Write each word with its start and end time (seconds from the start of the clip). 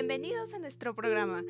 Bienvenidos 0.00 0.54
a 0.54 0.60
nuestro 0.60 0.94
programa. 0.94 1.42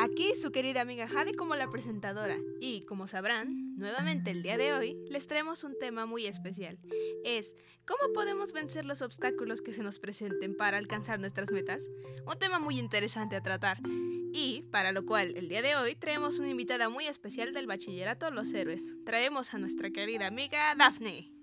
Aquí 0.00 0.34
su 0.34 0.50
querida 0.50 0.80
amiga 0.80 1.06
Jade 1.06 1.34
como 1.34 1.54
la 1.54 1.70
presentadora 1.70 2.36
y 2.60 2.80
como 2.80 3.06
sabrán, 3.06 3.76
nuevamente 3.76 4.32
el 4.32 4.42
día 4.42 4.56
de 4.56 4.72
hoy 4.72 4.96
les 5.08 5.28
traemos 5.28 5.62
un 5.62 5.78
tema 5.78 6.04
muy 6.04 6.26
especial. 6.26 6.80
Es 7.24 7.54
¿cómo 7.86 8.12
podemos 8.12 8.52
vencer 8.52 8.86
los 8.86 9.02
obstáculos 9.02 9.62
que 9.62 9.72
se 9.72 9.84
nos 9.84 10.00
presenten 10.00 10.56
para 10.56 10.78
alcanzar 10.78 11.20
nuestras 11.20 11.52
metas? 11.52 11.86
Un 12.26 12.36
tema 12.40 12.58
muy 12.58 12.76
interesante 12.76 13.36
a 13.36 13.40
tratar 13.40 13.78
y 14.32 14.62
para 14.72 14.90
lo 14.90 15.06
cual 15.06 15.36
el 15.36 15.48
día 15.48 15.62
de 15.62 15.76
hoy 15.76 15.94
traemos 15.94 16.40
una 16.40 16.48
invitada 16.48 16.88
muy 16.88 17.06
especial 17.06 17.52
del 17.52 17.68
bachillerato 17.68 18.32
Los 18.32 18.52
Héroes. 18.52 18.96
Traemos 19.06 19.54
a 19.54 19.58
nuestra 19.58 19.90
querida 19.90 20.26
amiga 20.26 20.74
Daphne. 20.74 21.39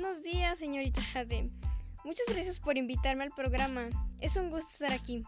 Buenos 0.00 0.22
días, 0.22 0.56
señorita 0.60 1.02
Jade. 1.02 1.50
Muchas 2.04 2.26
gracias 2.28 2.60
por 2.60 2.78
invitarme 2.78 3.24
al 3.24 3.30
programa. 3.30 3.88
Es 4.20 4.36
un 4.36 4.48
gusto 4.48 4.70
estar 4.70 4.92
aquí. 4.92 5.24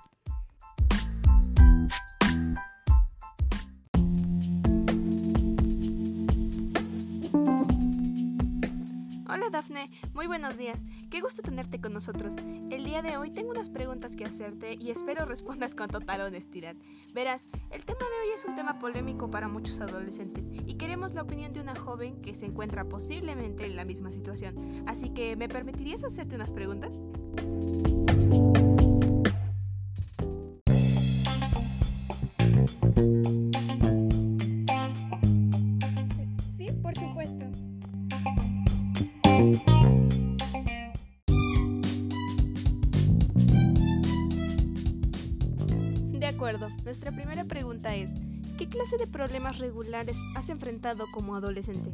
Dafne, 9.50 9.90
muy 10.14 10.28
buenos 10.28 10.58
días. 10.58 10.86
Qué 11.10 11.20
gusto 11.20 11.42
tenerte 11.42 11.80
con 11.80 11.92
nosotros. 11.92 12.36
El 12.70 12.84
día 12.84 13.02
de 13.02 13.16
hoy 13.16 13.32
tengo 13.32 13.50
unas 13.50 13.68
preguntas 13.68 14.14
que 14.14 14.24
hacerte 14.24 14.76
y 14.78 14.90
espero 14.90 15.24
respondas 15.26 15.74
con 15.74 15.88
total 15.88 16.20
honestidad. 16.20 16.76
Verás, 17.12 17.48
el 17.70 17.84
tema 17.84 17.98
de 17.98 18.28
hoy 18.28 18.34
es 18.34 18.44
un 18.44 18.54
tema 18.54 18.78
polémico 18.78 19.28
para 19.28 19.48
muchos 19.48 19.80
adolescentes 19.80 20.46
y 20.66 20.74
queremos 20.74 21.14
la 21.14 21.22
opinión 21.22 21.52
de 21.52 21.60
una 21.60 21.74
joven 21.74 22.22
que 22.22 22.34
se 22.34 22.46
encuentra 22.46 22.84
posiblemente 22.84 23.66
en 23.66 23.74
la 23.74 23.84
misma 23.84 24.12
situación. 24.12 24.84
Así 24.86 25.10
que, 25.10 25.34
¿me 25.34 25.48
permitirías 25.48 26.04
hacerte 26.04 26.36
unas 26.36 26.52
preguntas? 26.52 27.02
Acuerdo. 46.30 46.68
Nuestra 46.84 47.12
primera 47.12 47.44
pregunta 47.44 47.94
es, 47.94 48.12
¿qué 48.56 48.68
clase 48.68 48.96
de 48.98 49.06
problemas 49.06 49.58
regulares 49.58 50.18
has 50.34 50.48
enfrentado 50.48 51.06
como 51.12 51.36
adolescente? 51.36 51.90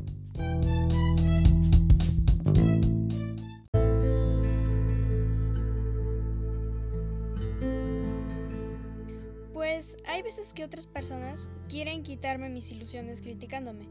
Pues 9.53 9.97
hay 10.07 10.23
veces 10.23 10.55
que 10.55 10.65
otras 10.65 10.87
personas 10.87 11.51
quieren 11.69 12.03
quitarme 12.03 12.49
mis 12.49 12.71
ilusiones 12.73 13.21
criticándome. 13.21 13.87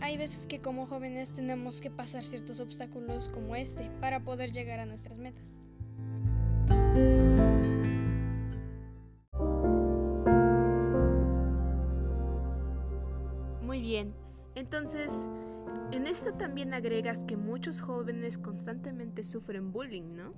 Hay 0.00 0.16
veces 0.16 0.46
que 0.46 0.60
como 0.60 0.86
jóvenes 0.86 1.32
tenemos 1.32 1.80
que 1.80 1.90
pasar 1.90 2.22
ciertos 2.24 2.60
obstáculos 2.60 3.28
como 3.28 3.56
este 3.56 3.90
para 4.00 4.20
poder 4.20 4.52
llegar 4.52 4.78
a 4.78 4.86
nuestras 4.86 5.18
metas. 5.18 5.56
Bien. 13.86 14.12
Entonces, 14.56 15.28
en 15.92 16.08
esto 16.08 16.34
también 16.34 16.74
agregas 16.74 17.24
que 17.24 17.36
muchos 17.36 17.80
jóvenes 17.80 18.36
constantemente 18.36 19.22
sufren 19.22 19.70
bullying, 19.70 20.16
¿no? 20.16 20.34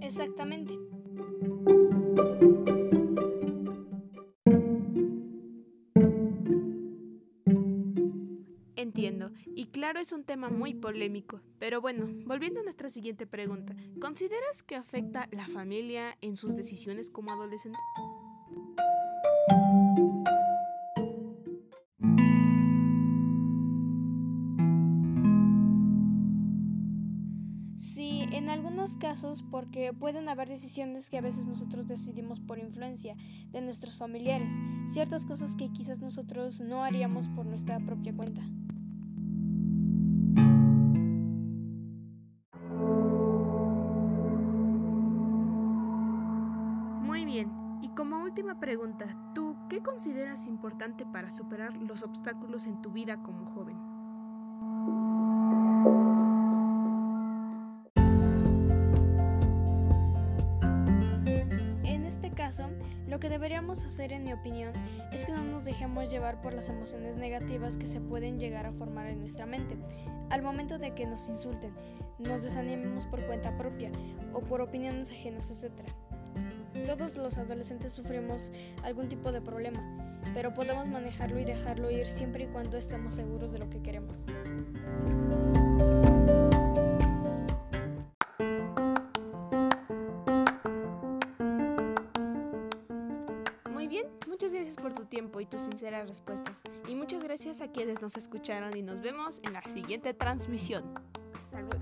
Exactamente. 0.00 0.87
Entiendo, 8.98 9.30
y 9.54 9.66
claro 9.66 10.00
es 10.00 10.10
un 10.10 10.24
tema 10.24 10.50
muy 10.50 10.74
polémico, 10.74 11.40
pero 11.60 11.80
bueno, 11.80 12.08
volviendo 12.26 12.58
a 12.58 12.62
nuestra 12.64 12.88
siguiente 12.88 13.28
pregunta, 13.28 13.76
¿consideras 14.00 14.64
que 14.64 14.74
afecta 14.74 15.28
la 15.30 15.46
familia 15.46 16.18
en 16.20 16.34
sus 16.34 16.56
decisiones 16.56 17.08
como 17.08 17.30
adolescente? 17.30 17.78
Sí, 27.76 28.24
en 28.32 28.50
algunos 28.50 28.96
casos 28.96 29.44
porque 29.48 29.92
pueden 29.92 30.28
haber 30.28 30.48
decisiones 30.48 31.08
que 31.08 31.18
a 31.18 31.20
veces 31.20 31.46
nosotros 31.46 31.86
decidimos 31.86 32.40
por 32.40 32.58
influencia 32.58 33.14
de 33.52 33.60
nuestros 33.60 33.96
familiares, 33.96 34.54
ciertas 34.88 35.24
cosas 35.24 35.54
que 35.54 35.70
quizás 35.70 36.00
nosotros 36.00 36.60
no 36.60 36.82
haríamos 36.82 37.28
por 37.28 37.46
nuestra 37.46 37.78
propia 37.78 38.12
cuenta. 38.12 38.42
Última 48.28 48.60
pregunta, 48.60 49.06
¿tú 49.34 49.56
qué 49.68 49.82
consideras 49.82 50.46
importante 50.46 51.04
para 51.04 51.28
superar 51.30 51.76
los 51.76 52.04
obstáculos 52.04 52.66
en 52.66 52.80
tu 52.82 52.92
vida 52.92 53.20
como 53.22 53.46
joven? 53.46 53.76
En 61.84 62.04
este 62.04 62.30
caso, 62.30 62.68
lo 63.08 63.18
que 63.18 63.28
deberíamos 63.28 63.84
hacer, 63.84 64.12
en 64.12 64.22
mi 64.24 64.32
opinión, 64.32 64.72
es 65.10 65.24
que 65.26 65.32
no 65.32 65.42
nos 65.42 65.64
dejemos 65.64 66.10
llevar 66.10 66.40
por 66.40 66.54
las 66.54 66.68
emociones 66.68 67.16
negativas 67.16 67.76
que 67.76 67.86
se 67.86 68.00
pueden 68.00 68.38
llegar 68.38 68.66
a 68.66 68.72
formar 68.72 69.06
en 69.08 69.18
nuestra 69.18 69.46
mente. 69.46 69.76
Al 70.30 70.42
momento 70.42 70.78
de 70.78 70.94
que 70.94 71.06
nos 71.06 71.28
insulten, 71.28 71.74
nos 72.18 72.42
desanimemos 72.42 73.06
por 73.06 73.26
cuenta 73.26 73.56
propia 73.56 73.90
o 74.32 74.42
por 74.42 74.60
opiniones 74.60 75.10
ajenas, 75.10 75.50
etc. 75.50 75.90
Todos 76.86 77.16
los 77.16 77.38
adolescentes 77.38 77.92
sufrimos 77.92 78.52
algún 78.82 79.08
tipo 79.08 79.32
de 79.32 79.40
problema, 79.40 79.82
pero 80.34 80.52
podemos 80.54 80.86
manejarlo 80.86 81.38
y 81.38 81.44
dejarlo 81.44 81.90
ir 81.90 82.06
siempre 82.06 82.44
y 82.44 82.46
cuando 82.48 82.76
estemos 82.76 83.14
seguros 83.14 83.52
de 83.52 83.58
lo 83.58 83.68
que 83.70 83.80
queremos. 83.80 84.26
Muy 93.72 93.86
bien, 93.86 94.06
muchas 94.26 94.52
gracias 94.52 94.76
por 94.76 94.94
tu 94.94 95.04
tiempo 95.04 95.40
y 95.40 95.46
tus 95.46 95.62
sinceras 95.62 96.08
respuestas. 96.08 96.56
Y 96.88 96.94
muchas 96.94 97.22
gracias 97.22 97.60
a 97.60 97.68
quienes 97.68 98.00
nos 98.00 98.16
escucharon 98.16 98.76
y 98.76 98.82
nos 98.82 99.00
vemos 99.00 99.40
en 99.42 99.52
la 99.52 99.62
siguiente 99.62 100.14
transmisión. 100.14 100.84
Hasta 101.34 101.60
luego. 101.60 101.78